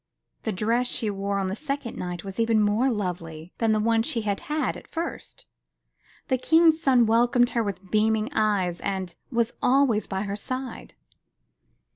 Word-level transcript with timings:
The 0.41 0.51
dress 0.51 0.87
she 0.87 1.11
wore 1.11 1.37
on 1.37 1.45
the 1.47 1.55
second 1.55 1.95
night 1.95 2.23
was 2.23 2.39
even 2.39 2.59
more 2.59 2.89
lovely 2.89 3.53
than 3.59 3.71
the 3.71 3.79
one 3.79 4.01
she 4.01 4.21
had 4.21 4.39
had 4.39 4.75
at 4.75 4.87
first. 4.87 5.45
The 6.27 6.39
King's 6.39 6.81
son 6.81 7.05
welcomed 7.05 7.51
her 7.51 7.61
with 7.61 7.91
beaming 7.91 8.33
eyes 8.33 8.79
and 8.81 9.13
was. 9.31 9.53
always 9.61 10.07
by 10.07 10.23
her 10.23 10.35
side. 10.35 10.95